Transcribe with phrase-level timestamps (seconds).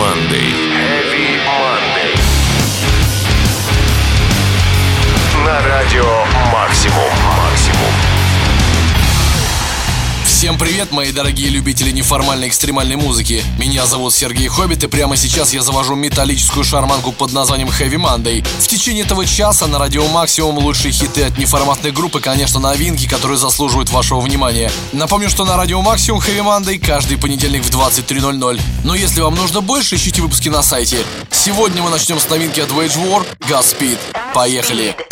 [0.00, 0.49] командой.
[10.50, 13.40] Всем привет, мои дорогие любители неформальной экстремальной музыки.
[13.56, 18.44] Меня зовут Сергей Хоббит, и прямо сейчас я завожу металлическую шарманку под названием Heavy Monday.
[18.58, 23.38] В течение этого часа на Радио Максимум лучшие хиты от неформатной группы, конечно, новинки, которые
[23.38, 24.72] заслуживают вашего внимания.
[24.90, 28.60] Напомню, что на Радио Максимум Heavy Monday каждый понедельник в 23.00.
[28.82, 30.98] Но если вам нужно больше, ищите выпуски на сайте.
[31.30, 33.98] Сегодня мы начнем с новинки от Wage War, Godspeed.
[34.34, 34.96] Поехали!
[34.96, 35.09] Поехали!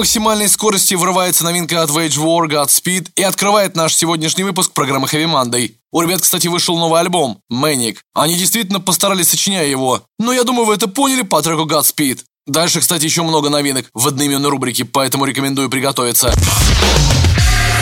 [0.00, 5.26] Максимальной скорости врывается новинка от Wage War Godspeed и открывает наш сегодняшний выпуск программы Heavy
[5.26, 5.72] Monday.
[5.92, 7.98] У ребят, кстати, вышел новый альбом Manic.
[8.14, 10.00] Они действительно постарались, сочиняя его.
[10.18, 12.20] Но я думаю, вы это поняли по треку Godspeed.
[12.46, 16.32] Дальше, кстати, еще много новинок в одноименной рубрике, поэтому рекомендую приготовиться.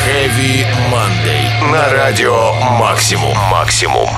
[0.05, 1.71] Heavy Monday.
[1.71, 3.39] На радио Максимум.
[3.49, 4.09] Максимум.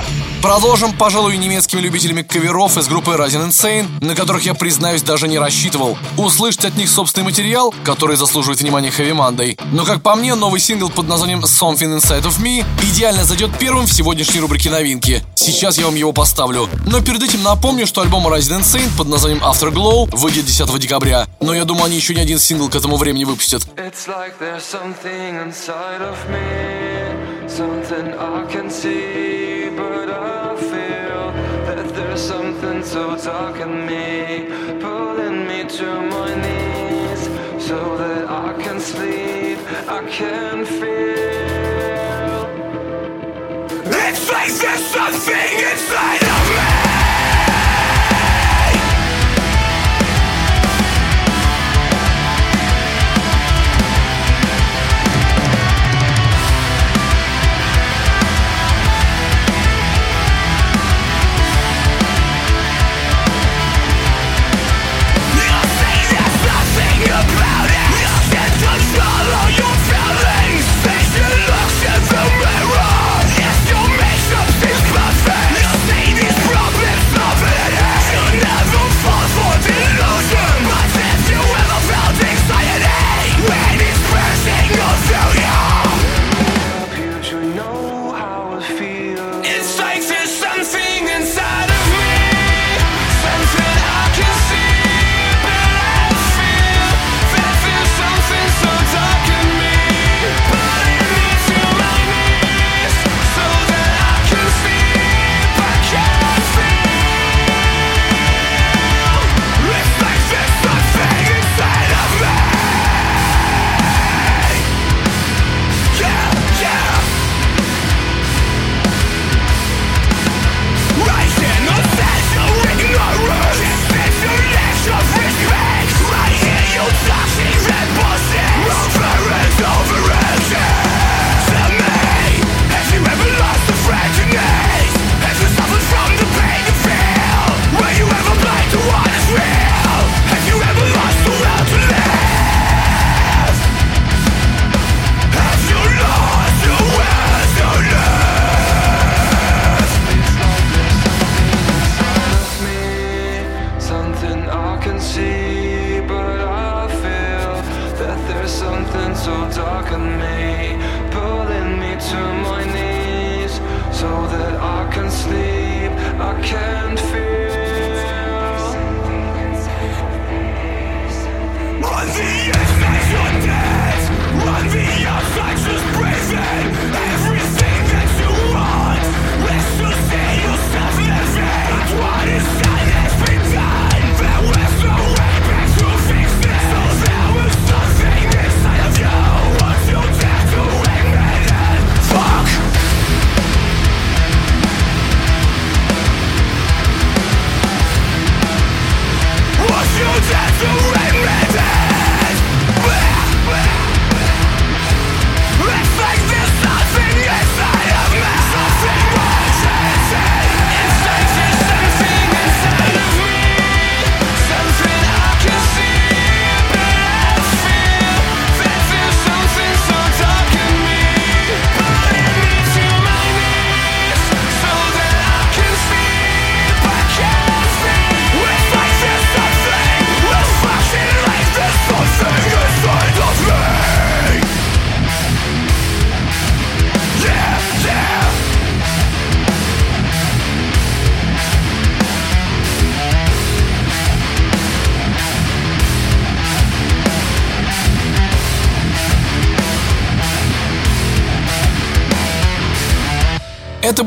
[0.43, 5.39] Продолжим, пожалуй, немецкими любителями каверов из группы Rising Insane, на которых я, признаюсь, даже не
[5.39, 5.99] рассчитывал.
[6.17, 9.61] Услышать от них собственный материал, который заслуживает внимания Heavy Monday.
[9.71, 13.87] Но, как по мне, новый сингл под названием Something Inside of Me идеально зайдет первым
[13.87, 15.23] в сегодняшней рубрике новинки.
[15.35, 16.71] Сейчас я вам его поставлю.
[16.87, 21.27] Но перед этим напомню, что альбом Rising Insane под названием Afterglow выйдет 10 декабря.
[21.41, 23.67] Но я думаю, они еще не один сингл к этому времени выпустят.
[27.51, 29.40] something I can see,
[32.21, 34.47] something so dark in me,
[34.79, 37.23] pulling me to my knees,
[37.67, 39.59] so that I can sleep.
[39.89, 41.01] I can feel.
[44.05, 46.70] It's like there's something inside of me.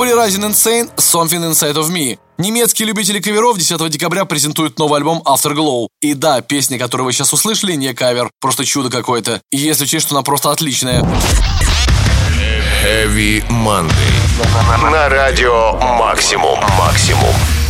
[0.03, 2.19] Были Rising Insane, Something Inside of Me.
[2.37, 5.87] Немецкие любители каверов 10 декабря презентуют новый альбом Afterglow.
[6.01, 9.39] И да, песня, которую вы сейчас услышали, не кавер, просто чудо какое-то.
[9.49, 11.03] И если учесть, что она просто отличная.
[12.83, 14.91] Heavy Monday.
[14.91, 16.59] На радио Максимум.
[16.77, 17.62] Максимум.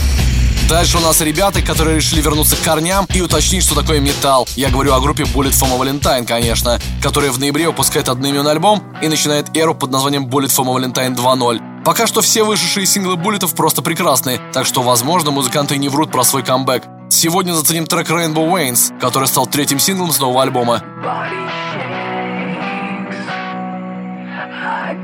[0.69, 4.47] Дальше у нас ребята, которые решили вернуться к корням и уточнить, что такое металл.
[4.55, 9.07] Я говорю о группе Bullet for Valentine, конечно, которая в ноябре выпускает одноименный альбом и
[9.07, 11.83] начинает эру под названием Bullet for Valentine 2.0.
[11.83, 16.23] Пока что все вышедшие синглы Буллетов просто прекрасные, так что, возможно, музыканты не врут про
[16.23, 16.83] свой камбэк.
[17.09, 20.81] Сегодня заценим трек Rainbow Wains, который стал третьим синглом с нового альбома.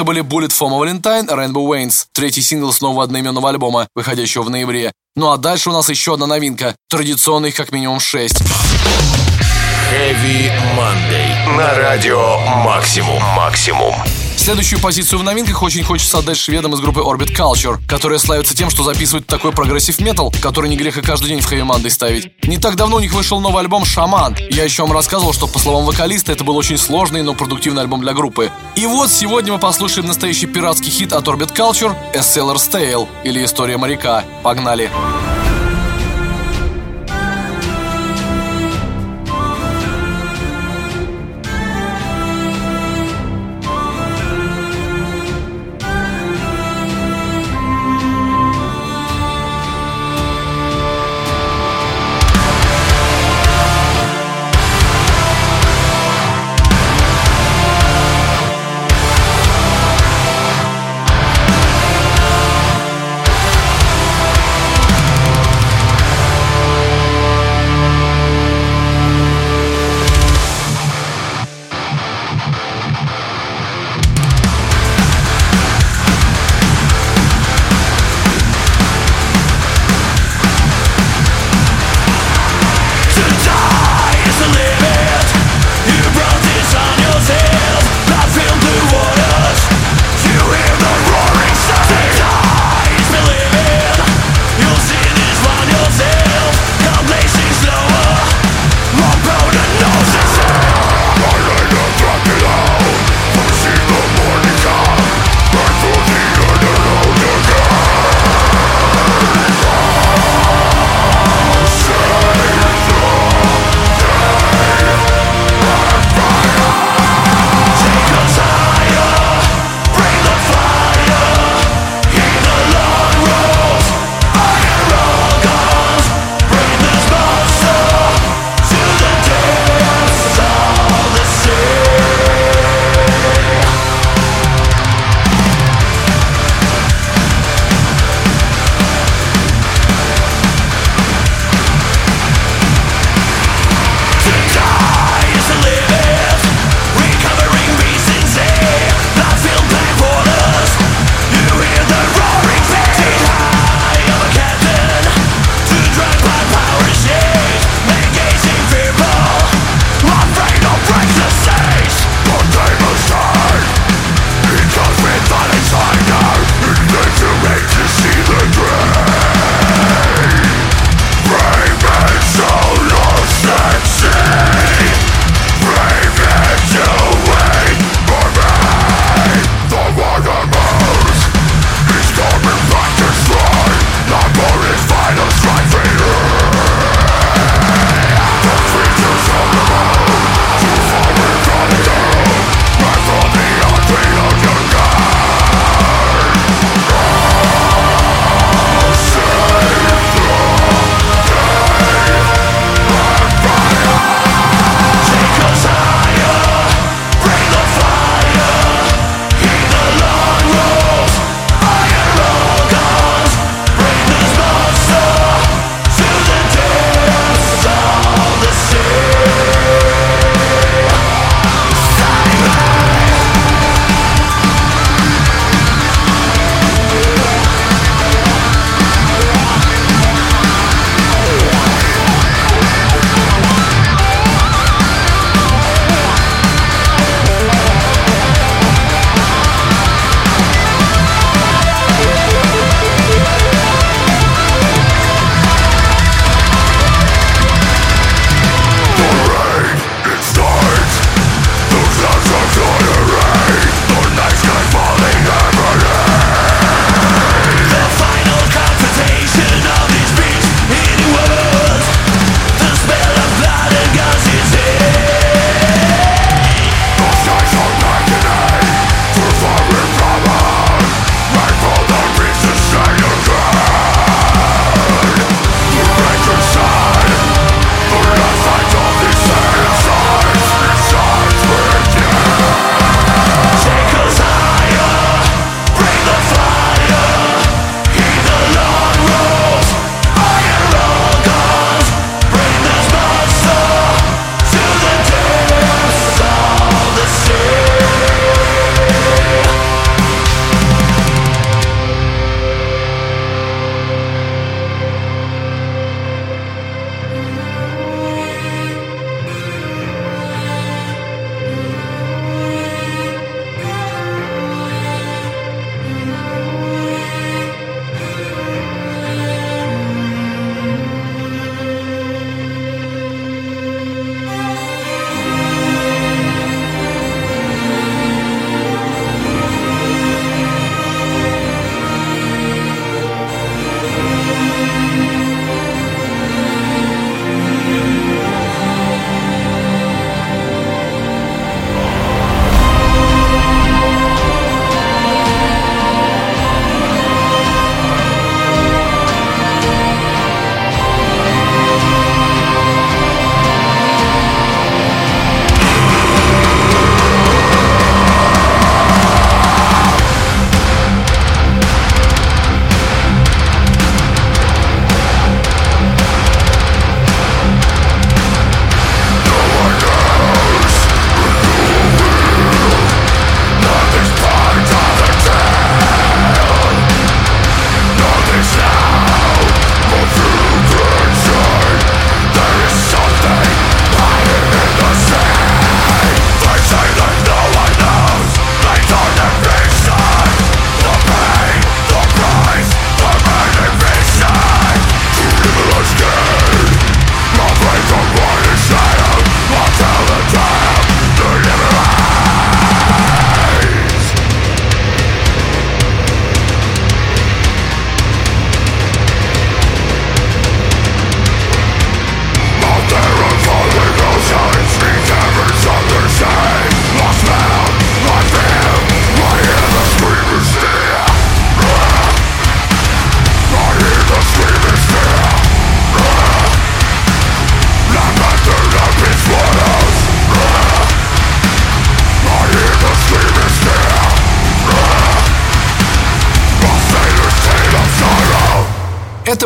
[0.00, 4.48] Это были Bullet for Valentine, Rainbow Veins, третий сингл с нового одноименного альбома, выходящего в
[4.48, 4.92] ноябре.
[5.14, 8.34] Ну а дальше у нас еще одна новинка, традиционных как минимум 6.
[9.92, 11.54] Heavy Monday.
[11.54, 13.22] На радио Максимум.
[13.36, 13.94] Максимум.
[14.40, 18.70] Следующую позицию в новинках очень хочется отдать шведам из группы Orbit Culture, которые славятся тем,
[18.70, 22.32] что записывают такой progressive metal, который не грех и каждый день в Heavy Monday ставить.
[22.44, 24.34] Не так давно у них вышел новый альбом «Shaman».
[24.50, 28.00] Я еще вам рассказывал, что, по словам вокалиста, это был очень сложный, но продуктивный альбом
[28.00, 28.50] для группы.
[28.76, 33.44] И вот сегодня мы послушаем настоящий пиратский хит от Orbit Culture «A Sailor's Tale» или
[33.44, 34.24] «История моряка».
[34.42, 34.86] Погнали!
[34.86, 35.49] Погнали!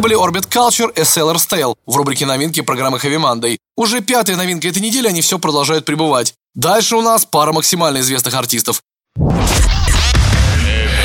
[0.04, 3.56] Были Orbit Culture и Sailor's Tale в рубрике новинки программы Heavy Monday.
[3.74, 6.34] Уже пятая новинка этой недели, они все продолжают пребывать.
[6.54, 8.82] Дальше у нас пара максимально известных артистов.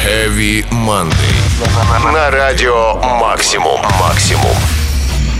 [0.03, 2.11] Heavy Monday.
[2.11, 3.79] На радио Максимум.
[4.01, 4.57] Максимум.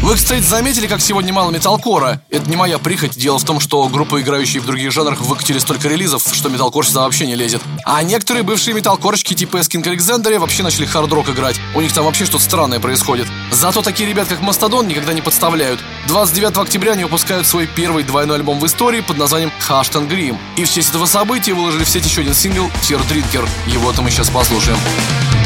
[0.02, 2.22] Вы, кстати, заметили, как сегодня мало металкора?
[2.30, 3.18] Это не моя прихоть.
[3.18, 7.02] Дело в том, что группы, играющие в других жанрах, выкатили столько релизов, что металкор сюда
[7.02, 7.62] вообще не лезет.
[7.84, 11.60] А некоторые бывшие металкорщики типа Эскинг Александре вообще начали хард-рок играть.
[11.76, 13.28] У них там вообще что-то странное происходит.
[13.52, 15.82] Зато такие ребят, как Мастодон, никогда не подставляют.
[16.08, 20.38] 29 октября они выпускают свой первый двойной альбом в истории под названием Hashtag Grim.
[20.56, 23.48] И в честь этого события выложили в сеть еще один сингл Tear Drinker.
[23.68, 24.78] Его-то мы сейчас послушаем.
[24.78, 25.39] Just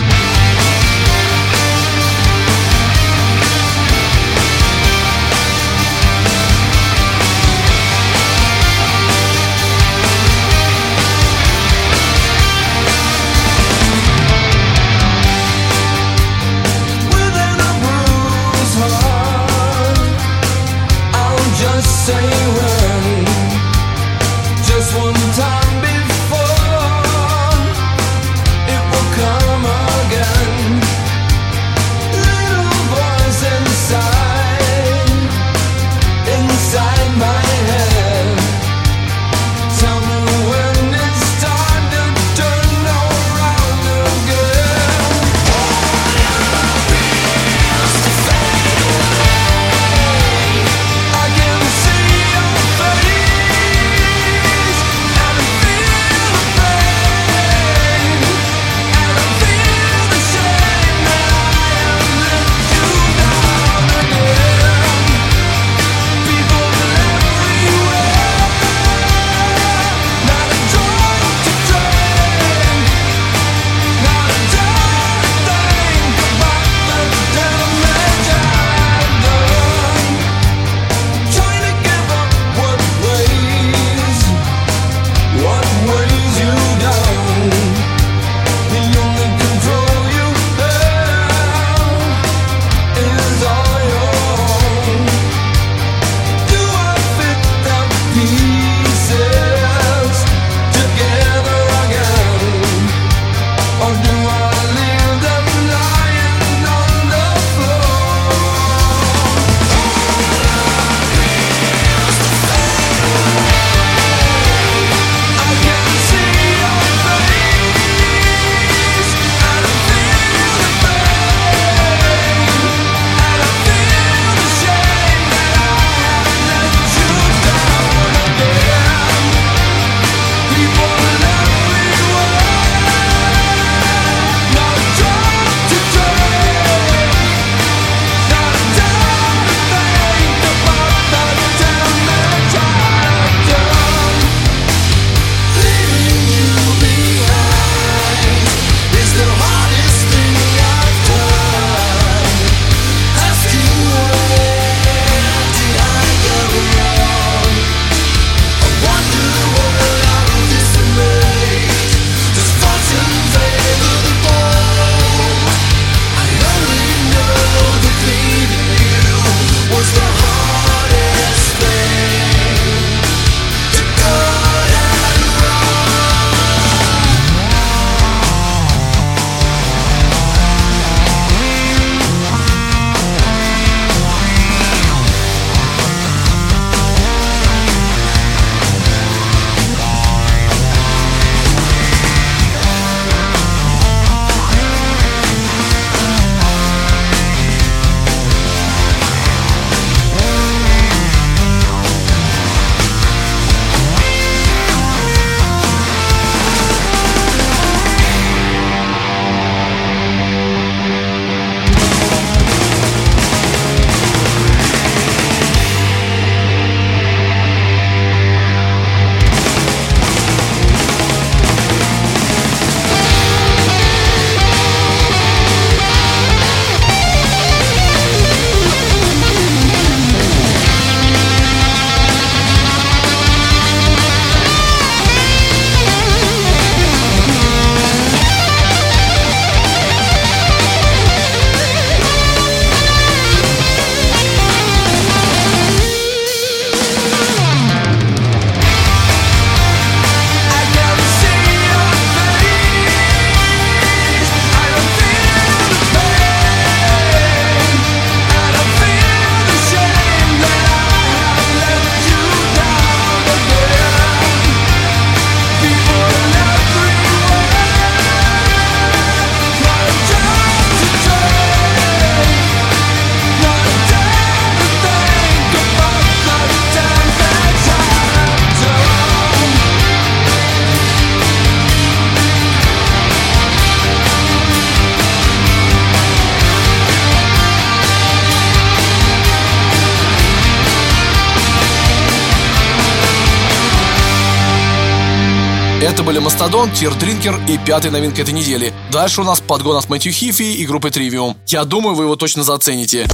[296.03, 298.73] Это были Мастодон, Тир Дринкер и пятая новинка этой недели.
[298.91, 301.37] Дальше у нас подгон от Мэтью Хифи и группы Тривиум.
[301.47, 303.07] Я думаю, вы его точно зацените.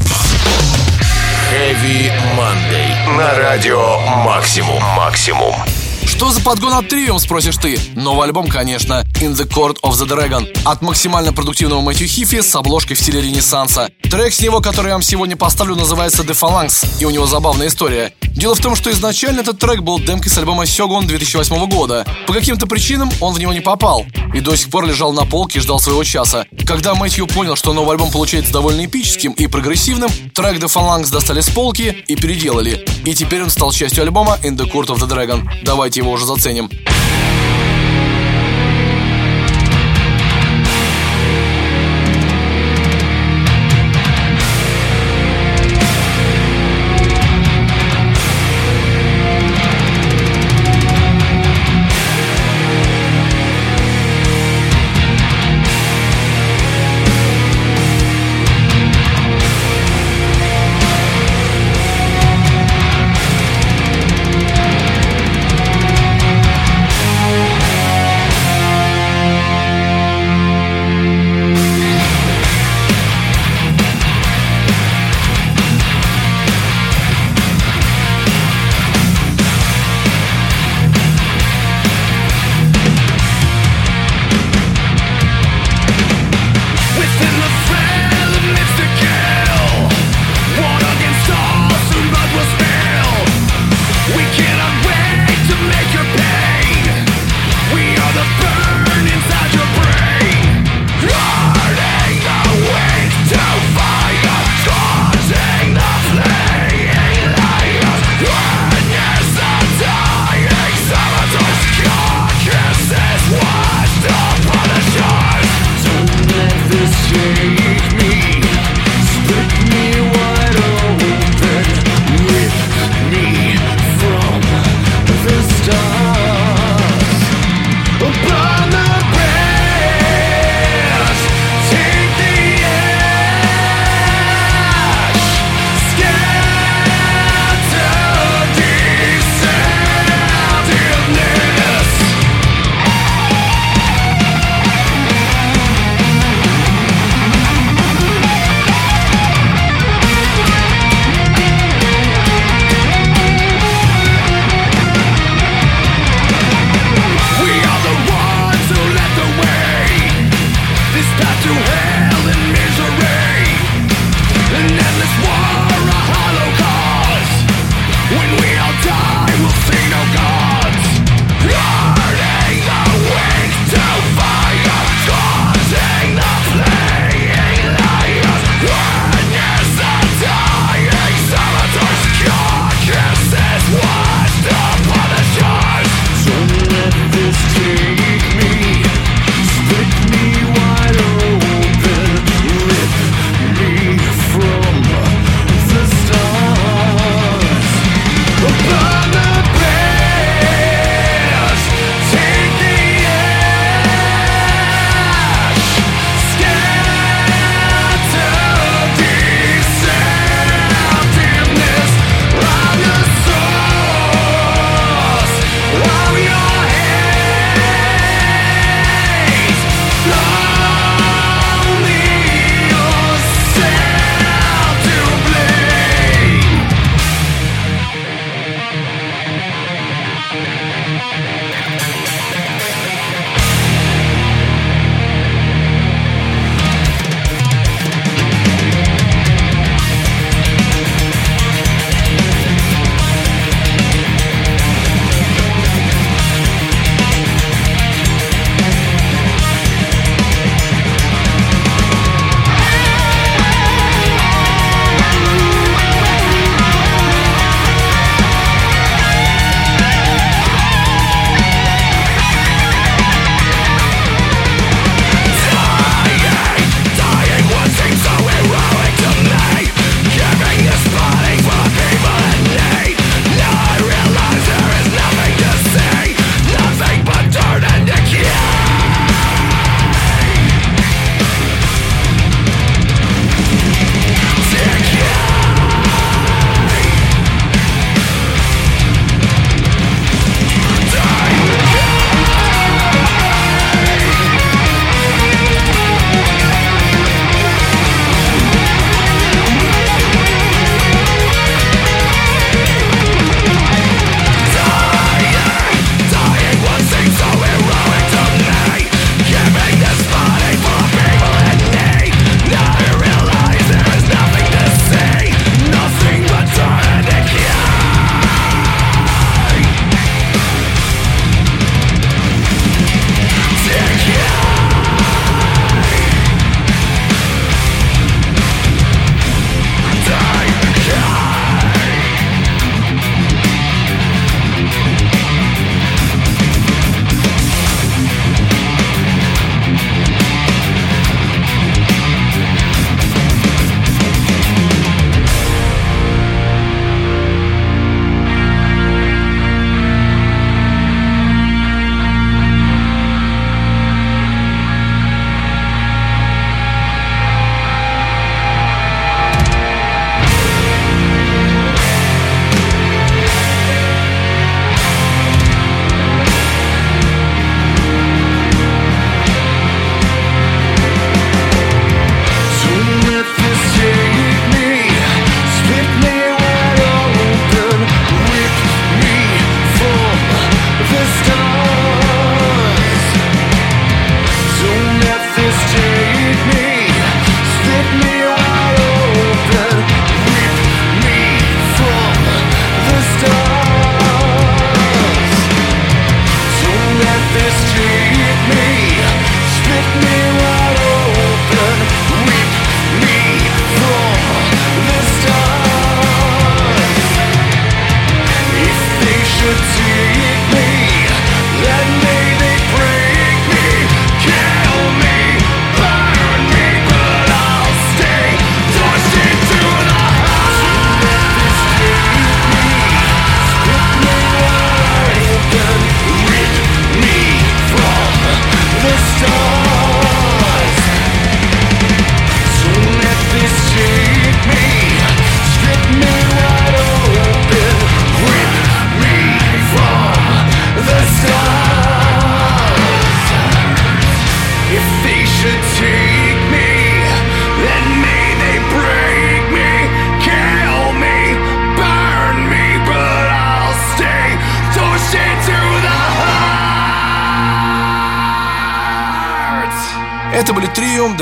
[1.52, 3.16] Heavy Monday.
[3.16, 4.82] На радио Максимум.
[4.98, 5.54] Максимум.
[6.04, 7.80] Что за подгон от Trivium, спросишь ты?
[7.96, 10.48] Новый альбом, конечно, In the Court of the Dragon.
[10.64, 13.90] От максимально продуктивного Мэтью Хифи с обложкой в стиле Ренессанса.
[14.04, 17.68] Трек с него, который я вам сегодня поставлю, называется The Phalanx, и у него забавная
[17.68, 18.14] история.
[18.22, 22.06] Дело в том, что изначально этот трек был демкой с альбома Сёгун 2008 года.
[22.28, 25.60] По каким-то причинам он в него не попал, и до сих пор лежал на полке
[25.60, 26.46] и ждал своего часа.
[26.66, 31.42] Когда Мэтью понял, что новый альбом получается довольно эпическим и прогрессивным, трек The Phalanx достали
[31.42, 32.86] с полки и переделали.
[33.04, 35.46] И теперь он стал частью альбома In the Court of the Dragon.
[35.64, 36.70] Давайте его уже заценим.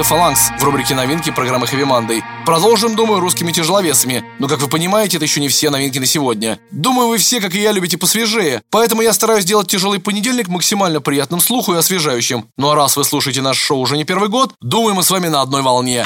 [0.10, 2.22] Phalanx в рубрике новинки программы Heavy Monday.
[2.45, 4.24] Продолжим, думаю, русскими тяжеловесами.
[4.39, 6.60] Но, как вы понимаете, это еще не все новинки на сегодня.
[6.72, 8.62] Думаю, вы все, как и я, любите посвежее.
[8.70, 12.45] Поэтому я стараюсь сделать тяжелый понедельник максимально приятным слуху и освежающим.
[12.55, 15.28] Ну а раз вы слушаете наш шоу уже не первый год, думаю, мы с вами
[15.28, 16.05] на одной волне.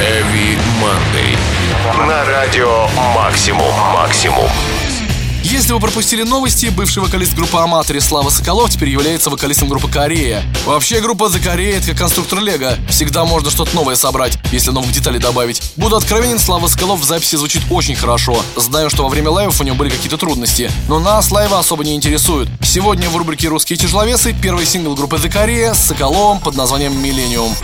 [0.00, 1.38] Heavy Monday.
[2.08, 3.72] На радио Максимум.
[3.92, 4.48] Максимум.
[5.44, 10.42] Если вы пропустили новости, бывший вокалист группы Аматори Слава Соколов теперь является вокалистом группы Корея.
[10.64, 12.78] Вообще группа The Korea это как конструктор Лего.
[12.88, 15.60] Всегда можно что-то новое собрать, если новых деталей добавить.
[15.76, 18.42] Буду откровенен, Слава Соколов в записи звучит очень хорошо.
[18.56, 20.70] Знаю, что во время лайвов у него были какие-то трудности.
[20.88, 22.48] Но нас лайвы особо не интересуют.
[22.62, 27.54] Сегодня в рубрике «Русские тяжеловесы» первый сингл группы The Korea с Соколовым под названием «Миллениум».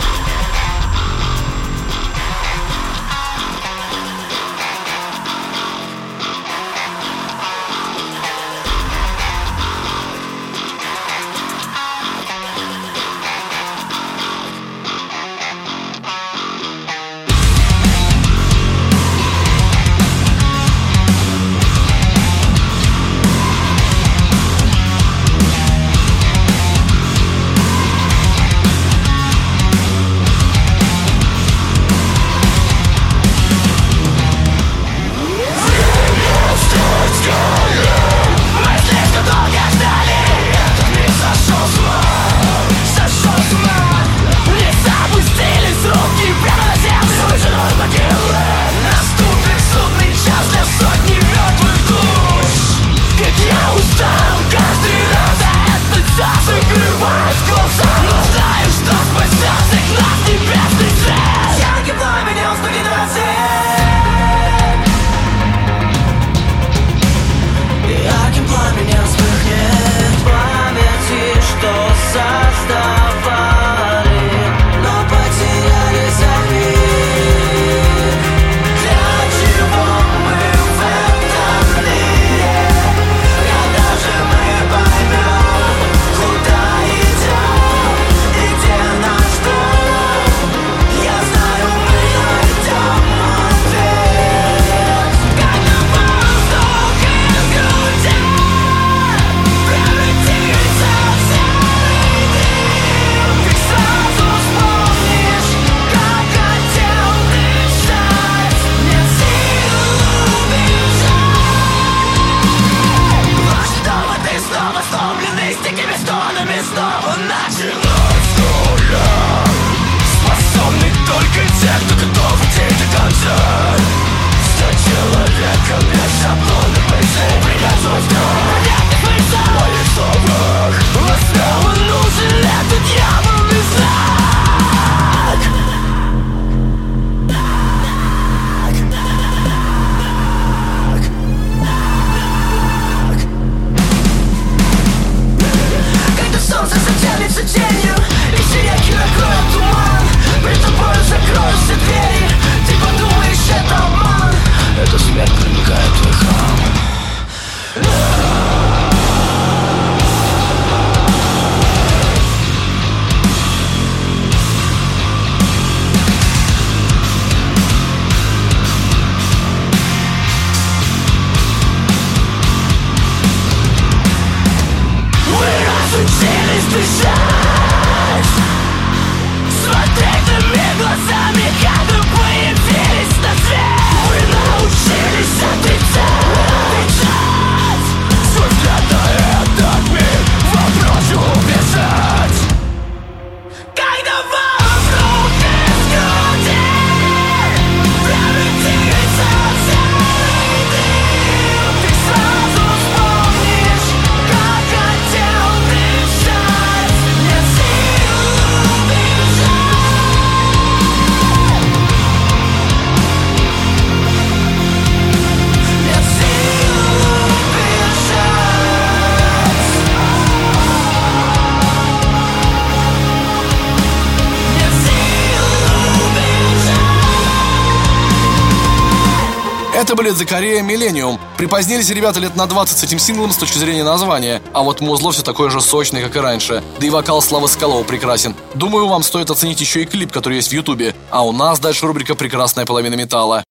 [229.90, 231.18] Это были The Korea Millennium.
[231.36, 235.10] Припозднились ребята лет на 20 с этим синглом с точки зрения названия, а вот музло
[235.10, 236.62] все такое же сочное, как и раньше.
[236.78, 238.36] Да и вокал Славы Скалова прекрасен.
[238.54, 240.94] Думаю, вам стоит оценить еще и клип, который есть в Ютубе.
[241.10, 243.42] А у нас дальше рубрика «Прекрасная половина металла».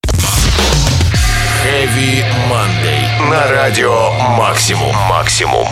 [1.65, 3.29] Heavy Monday.
[3.29, 4.95] На радио Максимум.
[5.09, 5.67] Максимум.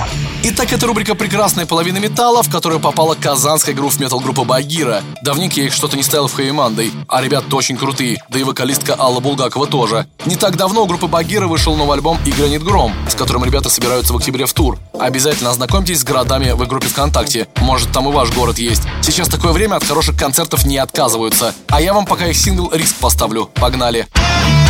[0.50, 5.04] Итак, это рубрика «Прекрасная половина металла», в которую попала казанская грув метал группа Багира.
[5.22, 8.46] Давненько я их что-то не ставил в Хэви Мандой, а ребята очень крутые, да и
[8.46, 10.08] вокалистка Алла Булгакова тоже.
[10.26, 13.70] Не так давно у группы Багира вышел новый альбом «И гранит гром», с которым ребята
[13.70, 14.80] собираются в октябре в тур.
[14.98, 18.84] Обязательно ознакомьтесь с городами в их группе ВКонтакте, может там и ваш город есть.
[19.02, 21.54] Сейчас такое время, от хороших концертов не отказываются.
[21.68, 23.50] А я вам пока их сингл «Риск» поставлю.
[23.54, 24.08] Погнали!
[24.14, 24.67] Погнали!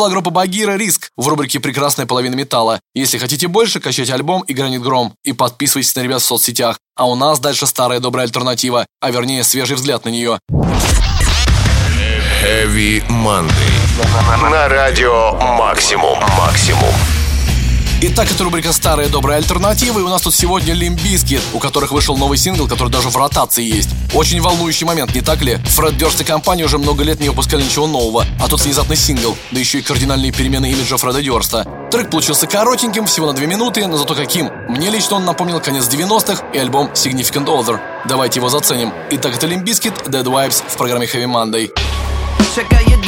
[0.00, 2.80] Была группа Багира Риск в рубрике «Прекрасная половина металла».
[2.94, 5.12] Если хотите больше, качайте альбом и гранит гром.
[5.24, 6.78] И подписывайтесь на ребят в соцсетях.
[6.96, 10.38] А у нас дальше старая добрая альтернатива, а вернее свежий взгляд на нее.
[12.42, 14.50] Heavy Monday.
[14.50, 16.18] На радио «Максимум».
[16.38, 17.19] «Максимум».
[18.02, 20.00] Итак, это рубрика «Старые добрые альтернативы».
[20.00, 23.16] И у нас тут сегодня Limp Bizkit, у которых вышел новый сингл, который даже в
[23.16, 23.90] ротации есть.
[24.14, 25.56] Очень волнующий момент, не так ли?
[25.56, 29.36] Фред Дёрст и компания уже много лет не выпускали ничего нового, а тут внезапный сингл,
[29.50, 31.66] да еще и кардинальные перемены имиджа Фреда Дёрста.
[31.90, 34.48] Трек получился коротеньким, всего на две минуты, но зато каким.
[34.70, 37.80] Мне лично он напомнил конец 90-х и альбом Significant Other.
[38.08, 38.94] Давайте его заценим.
[39.10, 41.70] Итак, это Лимбискит, Dead Vibes в программе Heavy Monday.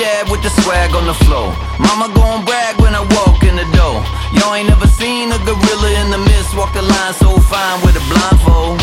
[0.03, 1.55] Dad with the swag on the floor.
[1.79, 4.03] Mama gon' brag when I walk in the door.
[4.35, 7.95] Yo ain't never seen a gorilla in the mist walk the line so fine with
[7.95, 8.83] a blindfold.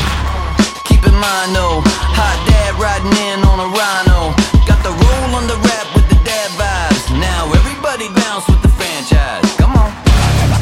[0.88, 1.84] Keep in mind though,
[2.15, 4.32] hot dad riding in on a rhino.
[4.63, 7.03] Got the roll on the rap with the dad vibes.
[7.20, 9.43] Now everybody bounce with the franchise.
[9.59, 9.91] Come on.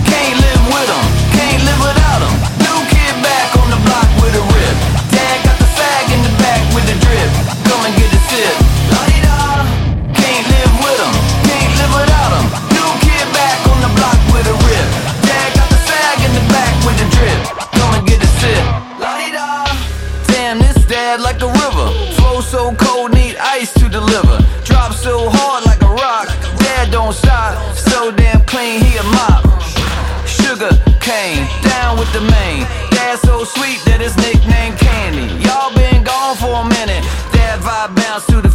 [0.10, 1.06] Can't live with them,
[1.38, 2.36] can't live without them.
[2.66, 4.76] New kid back on the block with a rip.
[5.14, 7.30] Dad got the fag in the back with the drip.
[7.70, 8.67] Come and get a sip.
[21.20, 21.88] Like a river.
[22.16, 24.38] Flow so cold, need ice to deliver.
[24.64, 26.28] Drop so hard like a rock.
[26.60, 27.76] Dad don't stop.
[27.76, 29.44] So damn clean, he a mop.
[30.26, 32.64] Sugar cane, down with the main.
[32.92, 35.28] Dad so sweet that his nickname Candy.
[35.46, 37.04] Y'all been gone for a minute.
[37.34, 38.47] Dad vibe bounce to the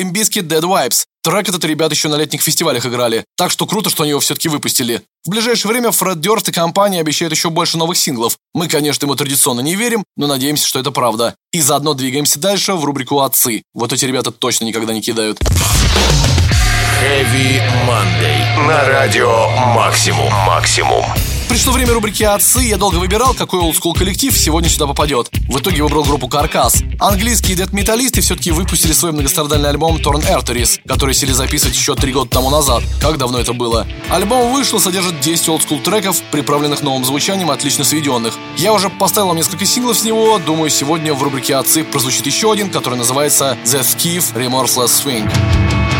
[0.00, 1.04] Limp Bizkit Dad Vibes.
[1.22, 4.48] Трек этот ребят еще на летних фестивалях играли, так что круто, что они его все-таки
[4.48, 5.02] выпустили.
[5.26, 8.38] В ближайшее время Фред Дёрст и компания обещают еще больше новых синглов.
[8.54, 11.34] Мы, конечно, ему традиционно не верим, но надеемся, что это правда.
[11.52, 13.62] И заодно двигаемся дальше в рубрику «Отцы».
[13.74, 15.38] Вот эти ребята точно никогда не кидают.
[17.02, 18.66] Heavy Monday.
[18.66, 20.32] На радио Максимум.
[20.46, 21.04] Максимум.
[21.50, 22.60] Пришло время рубрики «Отцы».
[22.60, 25.30] Я долго выбирал, какой олдскул коллектив сегодня сюда попадет.
[25.48, 26.76] В итоге выбрал группу «Carcass».
[27.00, 32.30] Английские дэт-металлисты все-таки выпустили свой многострадальный альбом «Torn Arteries», который сели записывать еще три года
[32.30, 32.84] тому назад.
[33.02, 33.84] Как давно это было?
[34.10, 38.34] Альбом вышел, содержит 10 олдскул треков, приправленных новым звучанием, отлично сведенных.
[38.56, 40.38] Я уже поставил вам несколько синглов с него.
[40.38, 45.99] Думаю, сегодня в рубрике «Отцы» прозвучит еще один, который называется «The Skiff Remorseless Swing».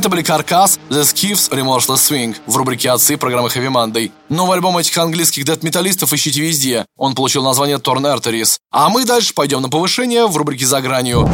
[0.00, 4.10] Это были Каркас, The Skiffs, Remorseless Swing в рубрике «Отцы» программы Heavy Monday.
[4.30, 6.86] Новый альбом этих английских дэт-металлистов ищите везде.
[6.96, 8.56] Он получил название Torn Arteries.
[8.72, 11.28] А мы дальше пойдем на повышение в рубрике «За гранью».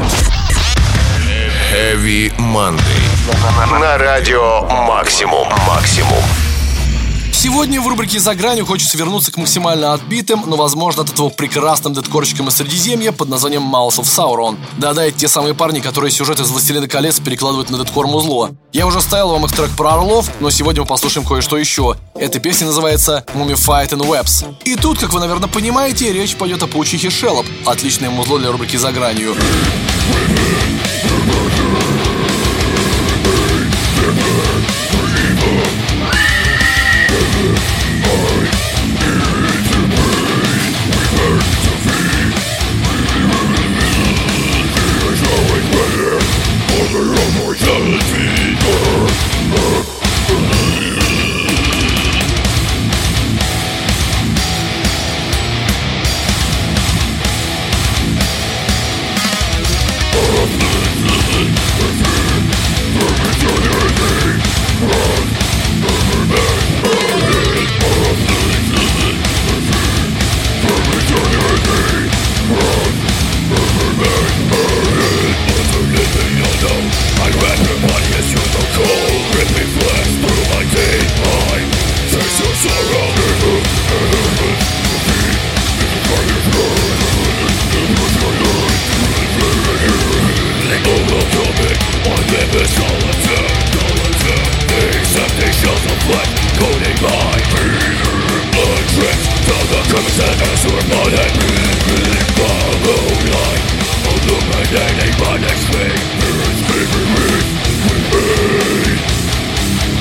[1.72, 3.78] Heavy Monday.
[3.78, 5.46] На радио «Максимум».
[5.68, 6.45] «Максимум».
[7.46, 11.94] Сегодня в рубрике «За гранью» хочется вернуться к максимально отбитым, но, возможно, от этого прекрасным
[11.94, 14.56] дедкорчикам из Средиземья под названием Mouse of Sauron.
[14.78, 18.50] Да-да, это те самые парни, которые сюжет из «Властелина колец» перекладывают на дедкор музло.
[18.72, 21.94] Я уже ставил вам их трек про орлов, но сегодня мы послушаем кое-что еще.
[22.16, 24.44] Эта песня называется «Mummified in Webs».
[24.64, 27.46] И тут, как вы, наверное, понимаете, речь пойдет о паучихе Шеллоп.
[27.64, 29.36] Отличное музло для рубрики «За гранью».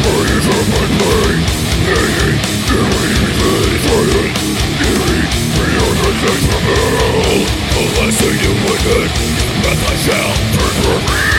[0.06, 0.42] Burn,
[0.72, 1.65] burn, burn.
[7.78, 9.12] Unless you win it,
[9.64, 11.35] then I shall turn for me.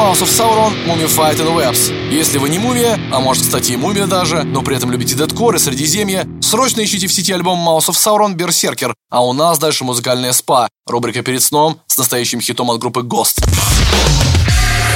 [0.00, 1.92] Mouse of Sauron, Mummified in Webs.
[2.10, 5.54] Если вы не мумия, а может, кстати, и мумия даже, но при этом любите дедкор
[5.56, 9.84] и Средиземье, срочно ищите в сети альбом Mouse of Sauron Berserker, а у нас дальше
[9.84, 13.44] музыкальная спа, рубрика «Перед сном» с настоящим хитом от группы Ghost.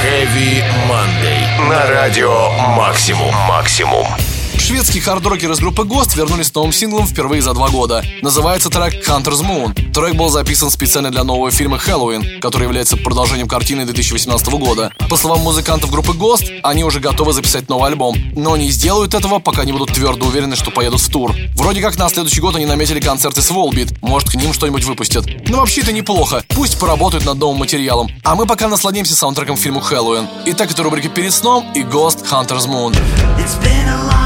[0.03, 1.69] Heavy Monday.
[1.69, 3.31] На радио «Максимум».
[3.47, 4.07] «Максимум».
[4.65, 8.03] Шведские хардрокеры из группы Ghost вернулись с новым синглом впервые за два года.
[8.23, 9.91] Называется трек Hunter's Moon.
[9.93, 14.91] Трек был записан специально для нового фильма Хэллоуин, который является продолжением картины 2018 года.
[15.07, 19.37] По словам музыкантов группы Ghost, они уже готовы записать новый альбом, но не сделают этого,
[19.37, 21.35] пока не будут твердо уверены, что поедут в тур.
[21.53, 25.27] Вроде как на следующий год они наметили концерты с Volbeat, может к ним что-нибудь выпустят.
[25.47, 28.09] Но вообще это неплохо, пусть поработают над новым материалом.
[28.23, 30.27] А мы пока насладимся саундтреком фильму Хэллоуин.
[30.47, 32.97] Итак, это рубрика «Перед сном» и Ghost Hunter's Moon.
[33.37, 34.24] It's been a long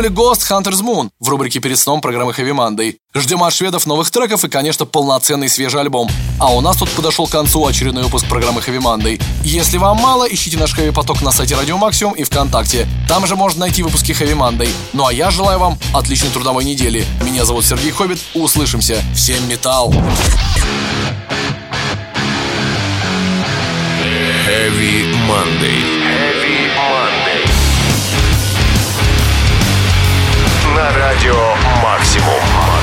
[0.00, 2.96] Были Ghost Hunter's Moon в рубрике «Перед сном» программы Heavy Monday.
[3.14, 6.08] Ждем от шведов новых треков и, конечно, полноценный свежий альбом.
[6.38, 9.22] А у нас тут подошел к концу очередной выпуск программы Heavy Monday.
[9.44, 12.88] Если вам мало, ищите наш Heavy Поток на сайте Радио Максимум и ВКонтакте.
[13.08, 14.70] Там же можно найти выпуски Heavy Monday.
[14.94, 17.04] Ну а я желаю вам отличной трудовой недели.
[17.22, 18.20] Меня зовут Сергей Хоббит.
[18.32, 19.04] Услышимся.
[19.14, 19.92] Всем металл!
[24.48, 25.99] Heavy Monday.
[30.80, 32.79] на радио «Максимум».